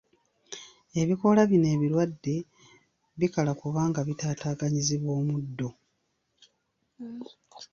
[1.01, 2.35] Ebikoola bino ebirwadde
[3.19, 5.69] bikala kubanga bitataaganyizibwa omuddo.